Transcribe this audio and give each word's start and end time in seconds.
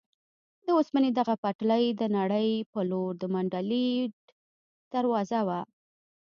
د 0.65 0.67
اوسپنې 0.77 1.09
دغه 1.19 1.33
پټلۍ 1.43 1.85
د 2.01 2.03
نړۍ 2.17 2.49
په 2.71 2.79
لور 2.89 3.11
د 3.21 3.23
منډلینډ 3.33 4.15
دروازه 4.93 5.39
وه. 5.47 5.61